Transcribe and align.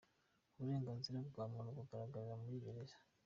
Uburenganzira 0.57 1.17
bwa 1.29 1.45
muntu 1.53 1.69
bugaragarira 1.77 2.35
muri 2.41 2.57
gereza. 2.65 2.95